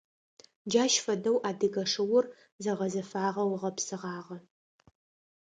[0.69, 2.25] Джащ фэдэу адыгэ шыур
[2.63, 4.37] зэгъэзэфагъэу гъэпсыгъагъэ.